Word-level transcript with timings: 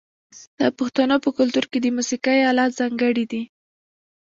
د 0.59 0.61
پښتنو 0.77 1.15
په 1.23 1.29
کلتور 1.37 1.65
کې 1.71 1.79
د 1.81 1.87
موسیقۍ 1.97 2.39
الات 2.49 2.71
ځانګړي 2.79 3.25
دي. 3.31 3.43